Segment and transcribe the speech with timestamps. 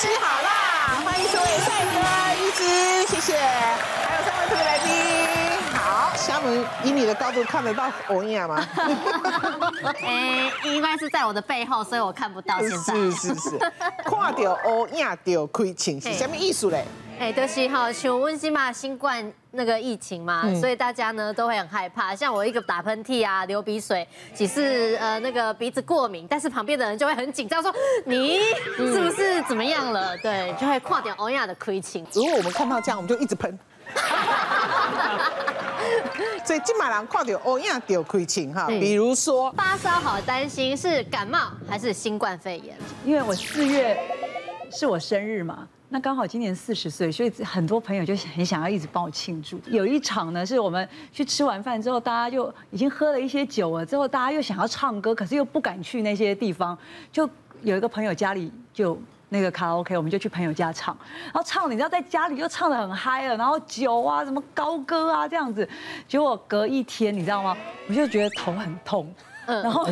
[0.00, 1.02] 吃好啦！
[1.04, 2.00] 欢迎所有帅哥、
[2.40, 3.38] 一只，谢谢，
[6.84, 8.66] 以你的高度看得到欧亚吗？
[10.02, 12.58] 哎，应该是在我的背后，所以我看不到。
[12.60, 13.58] 现在是是是，
[14.04, 16.84] 看到欧亚就亏清，是什么意思嘞？
[17.18, 22.14] 哎，都是哈，像温西嘛，新冠那个疫情嘛，嗯、所以大家呢都会很害怕。
[22.14, 27.70] 像我一个打喷嚏啊、流鼻水，只是呃那个鼻子过敏，但是旁边的人就会很紧张，说
[28.06, 28.38] 你
[28.78, 30.16] 是不是怎么样了？
[30.18, 32.06] 对，就会跨点欧亚的亏情。
[32.14, 33.58] 如果我们看到这样，我们就一直喷。
[36.50, 42.76] 所以金马人看到欧亚丢亏情哈，比如说发烧，好担心是感冒还是新冠肺炎？
[43.04, 43.96] 因为我四月
[44.68, 45.68] 是我生日嘛。
[45.90, 49.60] 那刚好今年四十岁，所以很多朋友就很想要一直帮我庆祝。
[49.66, 56.76] 有一场呢，是我们去吃完饭之后，大家就已经喝了一些酒了，之后大家又想要唱歌，可是又不敢去那些地方。
[57.12, 57.30] 就
[57.62, 60.96] 有一个朋友家里就那个卡拉 OK，我们就去朋友家唱。
[61.24, 65.66] 然后唱，你知道在家里就唱的很嗨了，然后酒啊，什么高歌啊这样子。
[66.06, 67.56] 结果隔一天，你知道吗？
[67.88, 69.12] 我就觉得头很痛，
[69.46, 69.88] 然后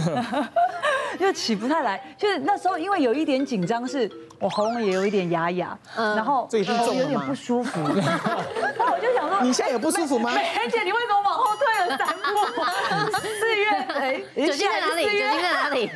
[1.19, 1.99] 就起不太来。
[2.19, 4.11] 就是那时候因为有一点紧张是。
[4.41, 7.81] 我喉咙也有一点哑哑，然后这已经重了有点不舒服。
[7.99, 10.31] 然后我就想说，你现在有不舒服吗？
[10.33, 13.19] 梅姐，你为什么往后退了三步？
[13.19, 15.05] 四月，哎，酒精在哪里？
[15.07, 15.91] 酒精在哪里？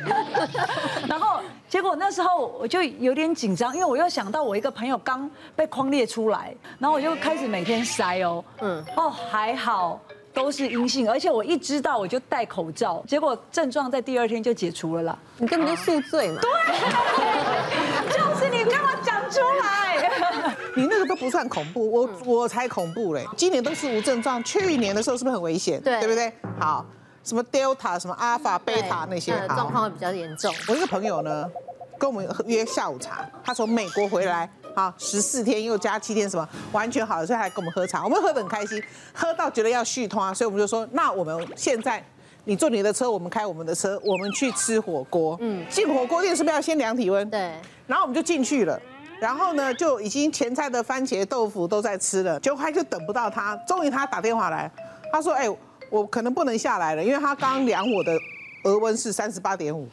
[1.07, 1.32] 然后
[1.73, 9.99] 结果那时候我就有点紧张，因为我又想到我一个朋友刚被框列出来，然后我就开始每天筛哦，嗯，哦还好。
[10.31, 15.17] 都是阴性，而且我一知道我就戴口罩，结果症状在第二天就解除了啦。
[15.37, 16.41] 你根本就宿醉嘛。
[16.41, 16.49] 对，
[18.09, 20.55] 就是你跟我讲出来。
[20.75, 23.25] 你那个都不算恐怖，我我才恐怖嘞。
[23.35, 25.81] 今年都是无症状，去年的时候是不是很危险？
[25.81, 26.33] 对，对不对？
[26.59, 26.83] 好，
[27.23, 30.53] 什么 Delta、什么 Alpha、Beta 那些，状况会比较严重。
[30.67, 31.49] 我一个朋友呢，
[31.97, 34.49] 跟我们约下午茶，他从美国回来。
[34.75, 38.81] 好，十四天又加七天，什么完全好了，所以还跟我们喝茶，我们喝得很开心，
[39.13, 42.03] 喝到觉得要续通啊，所以我们就说，那我们现在
[42.45, 45.37] 你坐你的车，我们开我们的车，我们去吃火锅。
[45.41, 47.29] 嗯，进火锅店是不是要先量体温？
[47.29, 47.53] 对。
[47.85, 48.81] 然后我们就进去了，
[49.19, 54.71] 然后呢就已经前菜的番茄豆腐都在吃了，就还就等不到他，终于他打电话来，
[55.11, 55.47] 他说，哎，
[55.93, 58.19] 我可能不能下来了，因为他刚量我的
[58.63, 59.87] 额温是三十八点五，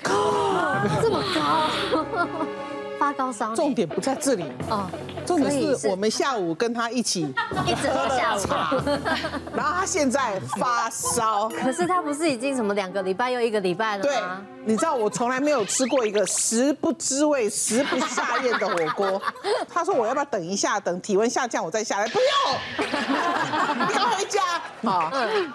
[1.02, 2.26] 这么高。
[2.98, 4.86] 发高烧，重点不在这里哦，
[5.24, 7.22] 重点是我们下午跟他一起
[7.66, 8.74] 一直喝下午茶，
[9.54, 14.10] 然后他现在发烧，可是他不是已经什么两个礼拜又一个礼拜了吗？
[14.10, 19.22] 对，你知道我从来没有吃过一个食不知味、食不下咽的火锅。
[19.66, 22.08] 他说我要不要等一下，等体温下降我再下来？
[22.08, 22.28] 不用，
[24.84, 25.10] 啊！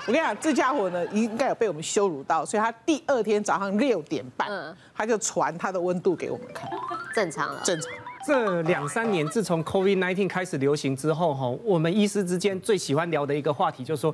[0.08, 4.50] 我跟你讲，这家伙呢应该有被我们羞辱到，所以他第二天早上六点半，
[4.94, 6.70] 他就传他的温度给我们看。
[7.14, 7.90] 正常了，正常。
[8.26, 14.14] 这两三年，自从 COVID-19 开始流行之后，哈，我们医师之间最喜欢聊的一个话题，就是说，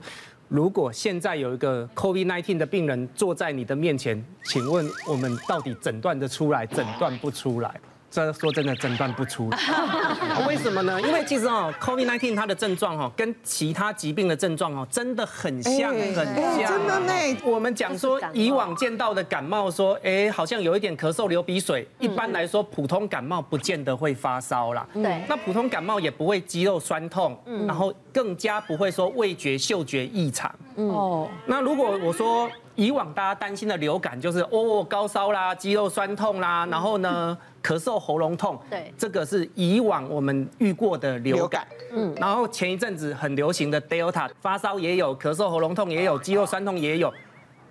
[0.50, 7.80] 如果现在有一个 COVID-19 的病人坐在你的面前，请问我们到底诊断得出来，诊断不出来？
[8.12, 9.50] 这说真的诊断不出，
[10.46, 11.00] 为什么呢？
[11.02, 16.26] 因为其实哦，COVID-19 它的症状哦，跟其他疾病的症状哦，真的很像，很像。
[16.68, 17.14] 真的呢。
[17.46, 21.88] 我们讲说以往见到的感冒，说哎，好像有一点咳嗽、流鼻水。
[22.00, 24.86] 一般来说，普通感冒不见得会发烧啦。
[24.94, 25.24] 对。
[25.30, 30.54] 那普通感冒也不会肌肉酸痛，然后更加不会说味觉、嗅觉异常。
[30.76, 31.30] 哦。
[31.46, 37.38] 那如果我说以往大家担心的流感，就是哦高烧啦、肌肉酸痛啦，然后呢？
[37.62, 41.68] 咳嗽、喉咙痛，对，这个是以往我们遇过的流感。
[41.92, 47.14] 嗯，然后前一阵子很流行的 Delta，发烧也有，咳嗽、喉咙痛也有，肌肉酸痛也有。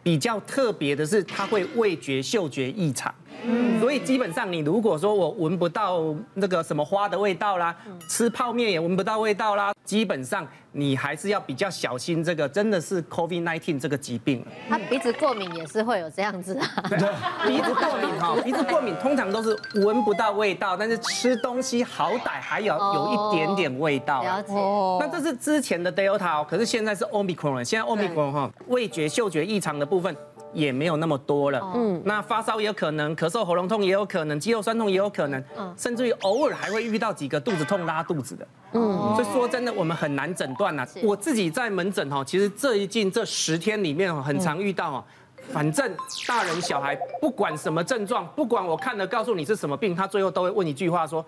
[0.00, 3.12] 比较特别的是，它会味觉、嗅觉异常。
[3.44, 7.74] 嗯，所以基本上你如果说我闻不到那个什么花的味道啦，
[8.08, 10.46] 吃泡面也闻不到味道啦，基本上。
[10.72, 14.46] 你还是要比较小心，这个真的是 COVID-19 这个疾病。
[14.68, 16.64] 他鼻子过敏也是会有这样子啊。
[17.44, 24.22] 鼻子过敏哈， 鼻子过敏通常都是闻不到味道，但是吃东西好歹还有有一点点味道。
[24.22, 24.54] 了解。
[25.00, 30.16] 那这是之前的 Delta，可是现在是 Omicron，现在 Omicron 哈，味觉、嗅觉异常的部分。
[30.52, 40.86] 也没有那么多了，嗯，那发烧也有可能，咳嗽、喉咙痛也有可能，肌肉酸痛也有可能，嗯，甚至于偶尔还会遇到几个肚子痛、拉肚子的，嗯，所以说真的，我们很难诊断呐。
[41.02, 45.04] 我自己在门诊哈，其实最近这十天里面很常遇到哦，
[45.52, 45.94] 反正
[46.26, 51.24] 大人小孩不管什么症状，不管我看了告诉你是什么病，他最后都会问一句话说，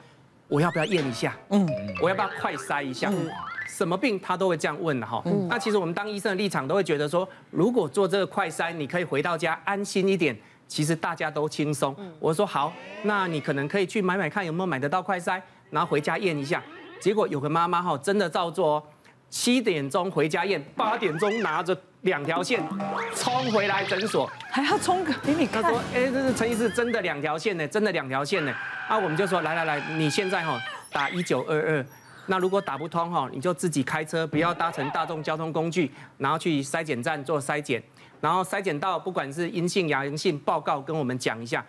[0.49, 1.37] 我要不要验一下？
[1.51, 1.69] 嗯，
[2.03, 3.13] 我要不要快筛一下？
[3.65, 10.37] 嗯什么病他都会这样问的哈，嗯、那其实我们当医生的立场都会觉得说，如果做这个快筛，你可以回到家安心一点，
[10.69, 11.97] 其实大家都轻松。
[12.21, 12.73] 我说好，
[13.03, 16.63] 那你可能可以去买买看有没有买得到快筛，然后回家验一下。
[17.01, 18.83] 结果有个妈妈哈，真的照做，哦
[19.31, 22.63] 七点钟回家验，八点钟拿着两条线
[23.15, 25.63] 冲回来诊所，还要冲个给你看。
[25.63, 28.53] 他说，哎，这是陈医师，真的两条线呢，真的两条线呢。
[28.87, 30.61] 啊，我们就说，来来来，你现在哈
[30.93, 31.87] 打一九二二。
[32.33, 37.83] 那如果打不通哈，你就自己开车，不要搭乘大众交通工具，然后去筛检站做筛检，
[38.23, 41.63] 然后筛检到不管是阴性、阳性，报告跟我们讲一下，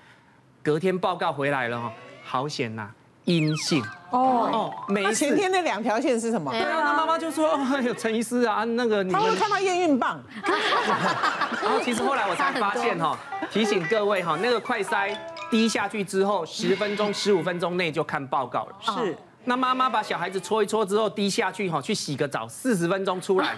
[0.63, 1.91] 隔天报告回来了哈，
[2.23, 2.89] 好险呐，
[3.25, 5.13] 阴性哦哦，没。
[5.13, 6.49] 前天那两条线是什么？
[6.53, 10.23] 对啊，那妈妈就说，哎呦，陈医师啊，那个你们看到验孕棒，
[11.61, 13.19] 然后其实后来我才发现哈，
[13.51, 15.13] 提醒各位哈，那个快筛
[15.51, 19.17] 滴下去之后，十分钟、十五分钟内就看报告了，是。
[19.45, 23.55] 那妈妈把小孩子搓一搓之后滴下去哈，去洗个澡，四十分钟出来，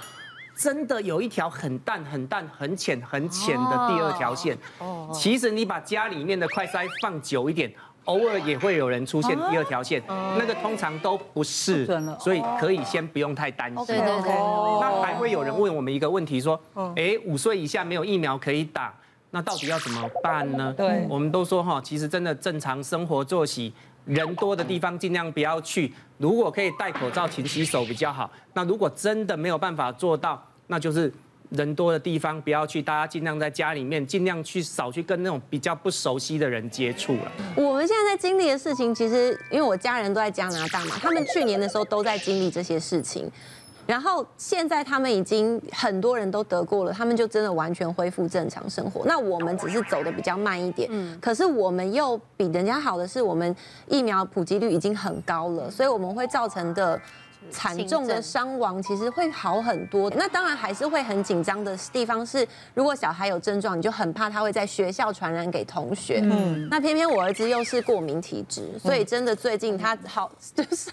[0.57, 4.57] 真的有一条很淡、很淡、很浅、很浅的第二条线。
[4.79, 5.09] 哦。
[5.13, 7.71] 其实你把家里面的快筛放久一点，
[8.05, 11.85] 偶尔也会有人出现第二条线，那个通常都不是，
[12.19, 13.85] 所以可以先不用太担心。
[13.85, 14.31] 对对对。
[14.81, 16.59] 那还会有人问我们一个问题说，
[16.95, 18.93] 哎，五岁以下没有疫苗可以打，
[19.29, 20.73] 那到底要怎么办呢？
[20.75, 23.71] 对，我们都说哈，其实真的正常生活作息。
[24.05, 28.31] 人多的地方尽量不要去，如果可以戴口罩、勤洗手比较好。
[28.53, 31.11] 那如果真的没有办法做到，那就是
[31.49, 37.31] 人多的地方不要去，大家尽量在家里面，尽量去少去跟那种比较不熟悉的人接触了。
[37.55, 43.31] 我们现在在经历的事情，其实因为我家人都在加拿大嘛，他们去年的时候都在经历这些事情。
[43.85, 49.03] 然后现在他们已经很多人都得过了，他们就真的完全恢复正常生活。
[49.05, 53.55] 那我们只是走的比较慢一点，嗯，可是我们又比人家好的是，我们
[53.87, 56.99] 疫苗普及率已经很高了，所以我们会造成的。
[57.51, 66.19] 惨重的伤亡其实会好很多，那当然还是会很紧张的地方是，如果小孩有症状，你就很怕他会在学校传染给同学。
[66.23, 70.91] 嗯，那偏偏我儿子又是过敏体质，所以真的最近他好 就是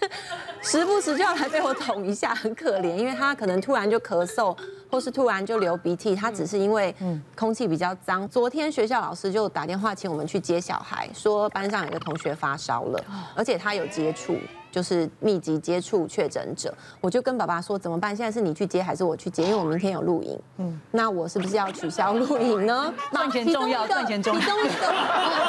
[0.63, 4.57] 时不时就要来被我捅一下，很可怜，因为他可能突然就咳嗽，
[4.91, 6.95] 或是突然就流鼻涕，他只是因为
[7.37, 8.29] 空气比较脏。
[8.29, 13.05] 昨天学校老师就打电话请我们去接小孩，说班上有个同学发烧了，
[13.35, 14.37] 而且他有接触。
[14.73, 18.17] 就是密集接触确诊者，我就跟爸爸说怎么办？
[18.17, 19.45] 现在是你去接还是我去接？
[19.45, 20.41] 因为我明天有录影。
[20.57, 22.93] 嗯，那我是不是要取消录影呢？
[23.13, 24.41] 赚钱重要，赚钱重要。
[24.41, 24.73] 其中一个，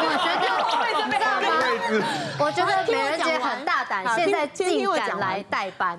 [0.04, 1.48] 我觉得， 你知道吗？
[2.40, 5.98] 我觉得美人姐很大胆，现在竟敢来代班。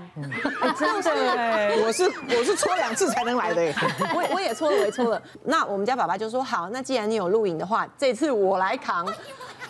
[0.79, 3.73] 真的，我是我是搓两次才能来的。
[4.15, 5.23] 我我也搓了，我也搓了。
[5.44, 9.06] 那我们家爸爸就说好，那既然你有录影的话，这次我来扛。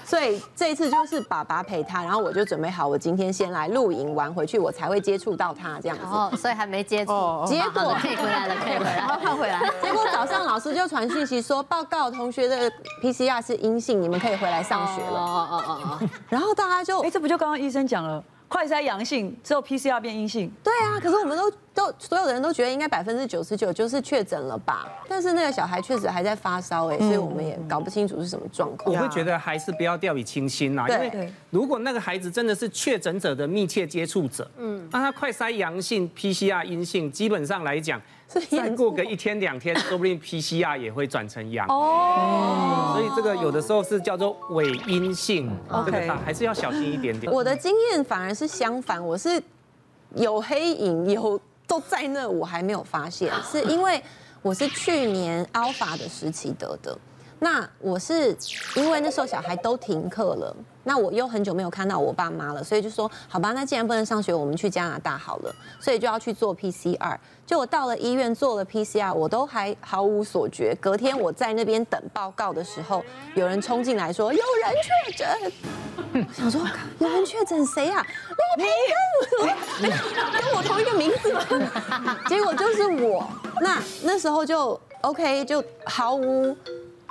[0.05, 6.05] 所以这一次就是爸爸陪他，然后我就准备好，我今天先来露营玩回去，我才会接触到他这样子。
[6.05, 7.13] 哦，所以还没接触。
[7.47, 9.59] 结果可以回来了，可以回来，然后换回来。
[9.83, 12.71] 结果早上老师就传讯息说，报告同学的
[13.03, 15.19] PCR 是阴性，你们可以回来上学了。
[15.19, 16.09] 哦哦哦哦。
[16.29, 18.23] 然后大家就，哎，这不就刚刚医生讲了？
[18.49, 28.95] 快筛阳性之后 PCR 变阴性，对啊，可是我们都都所有的人都觉得应该百分之九十九就是确诊了吧，但是那个小孩确实还在发烧哎，所以我们也搞不清楚是什么状况。
[28.95, 38.01] 我会觉得还是不要掉以轻心啦，因为如果那个孩子真的是确诊者的密切接触者，嗯，那他快筛阳性 PCR 阴性，基本上来讲。
[38.27, 42.93] 再过个一天两天， 说不定 PCR 也会转成阳哦。
[42.95, 45.51] 所以这个有的时候是叫做伪阴性，
[45.87, 47.33] 这个还是要小心一点点。
[47.33, 49.43] 我的经验反而是相反，我是
[50.15, 54.03] 有黑影有都在那，我还没有发现，是因为
[54.43, 56.97] 我是去年 Alpha 的时期得的。
[57.41, 58.37] 那我是
[58.77, 67.17] 因为那时候小孩都停课了，那我又很久没有看到我爸妈了，所以就说好吧，那既然不能上学，我们去加拿大好了，所以就要去做 PCR。
[67.47, 70.75] 就我到了医院做了 PCR，我都还毫无所觉。
[70.81, 75.29] 隔天我在那边等报告的时候，有人冲进来说有人确诊，
[76.15, 76.61] 我想说
[77.01, 78.07] 有人确诊谁啊？
[78.59, 78.71] 那个
[79.83, 79.91] 培根，
[80.41, 82.19] 跟我同一个名字吗？
[82.29, 83.29] 结果就是我。
[83.61, 86.57] 那那时候就 OK，就毫无。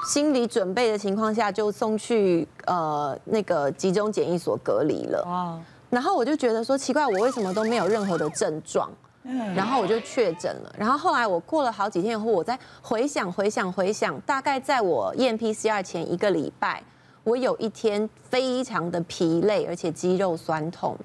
[0.05, 5.23] 心理准备的情况下，就送去呃那个集中检疫所隔离了。
[5.25, 5.59] 哇！
[5.89, 8.91] 然后我就觉得说奇怪，我为什么都没有任何的症状？
[9.23, 9.53] 嗯。
[9.53, 10.75] 然后我就确诊了。
[10.77, 16.83] 然后后来我过了好几天以后，我再回想回想回想，大概在我验 PCR 前一个礼拜，
[17.23, 20.97] 我有一天非常的疲累，而且肌肉酸痛，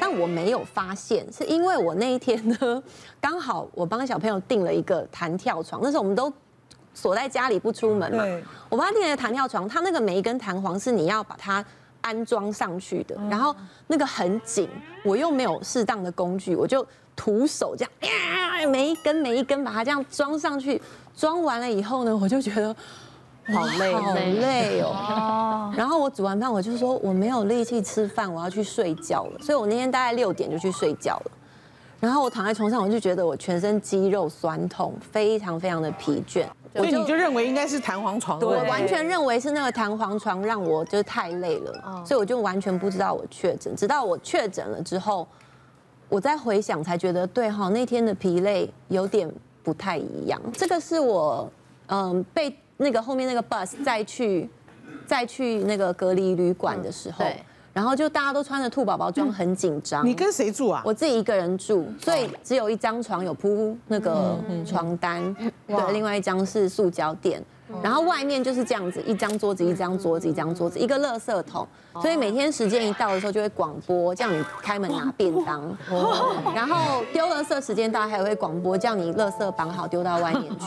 [0.00, 2.82] 但我没有发现，是因为我那一天呢，
[3.20, 6.32] 刚好我帮小朋友订了一个弹跳床，那时候我们都。
[6.92, 8.24] 锁在家里不出门嘛？
[8.68, 11.64] 我帮他订了弹跳床，它那个每一根弹簧是你要把它
[12.00, 13.54] 安装上去的，然后
[13.86, 14.68] 那个很紧，
[15.04, 20.80] 我又没有适当的工具，我就徒手这样，每一根每一根把它这样装上去，
[21.16, 22.74] 装完了以后呢，我就觉得
[23.52, 25.72] 好累，好累哦。
[25.76, 29.38] 然后我煮完饭，我就说我没有力气吃饭，我要去睡觉了。
[29.40, 31.30] 所以我那天大概六点就去睡觉了。
[32.00, 36.46] 然后我躺在床上，我就觉得我全身肌肉酸痛，非常非常的疲倦。
[36.74, 38.40] 所以你就认为应该是弹簧床？
[38.40, 43.74] 我完全认为是那个弹簧床让我就是太累了，所以我就完全不知道我确诊。
[43.74, 45.26] 直到我确诊了之后，
[46.08, 49.30] 我再回想才觉得对哈，那天的疲累有点
[49.62, 50.40] 不太一样。
[50.52, 51.50] 这个是我
[51.88, 54.48] 嗯被那个后面那个 bus 再去
[55.06, 57.24] 再去那个隔离旅馆的时候。
[57.72, 60.04] 然后就大家都穿着兔宝宝装，很紧张。
[60.04, 60.82] 你跟谁住啊？
[60.84, 64.36] 我自己一个人住，所以只有一张床有铺那个
[64.66, 65.34] 床单，
[65.66, 67.42] 对，另外一张是塑胶垫。
[67.82, 71.66] 然后外面就是这样子，一张桌子，一张桌子，一张桌子，一个垃圾桶。
[72.00, 75.76] 所以每天时间一到的时候，就会广播叫你开门拿便当。
[76.54, 80.66] 然后丢垃圾时间到，还会广播叫你垃圾绑好丢到外面去。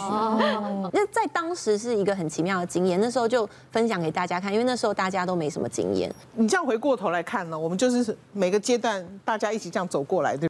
[0.92, 6.14] 那在当时是一个很奇妙的经验，那时候就分享给大家看，因为那时候大家都没什么经验。
[6.36, 10.50] 你这样回过头来看呢，我们就是每个阶段大家一起这样走过来的。